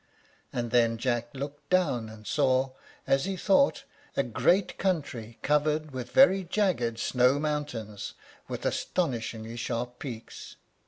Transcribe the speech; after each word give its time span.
And 0.51 0.71
then 0.71 0.97
Jack 0.97 1.29
looked 1.35 1.69
down 1.69 2.09
and 2.09 2.25
saw, 2.25 2.71
as 3.05 3.25
he 3.25 3.37
thought, 3.37 3.83
a 4.17 4.23
great 4.23 4.79
country, 4.79 5.37
covered 5.43 5.91
with 5.91 6.09
very 6.09 6.43
jagged 6.43 6.97
snow 6.97 7.37
mountains 7.37 8.15
with 8.47 8.65
astonishingly 8.65 9.57
sharp 9.57 9.99
peaks. 9.99 10.55